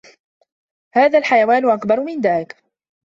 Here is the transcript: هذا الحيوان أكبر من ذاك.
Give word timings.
هذا 0.93 1.17
الحيوان 1.19 1.69
أكبر 1.69 1.99
من 1.99 2.21
ذاك. 2.21 2.63